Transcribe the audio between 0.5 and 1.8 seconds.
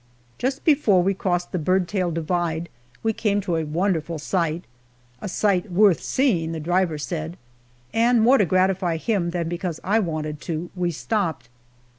before we crossed the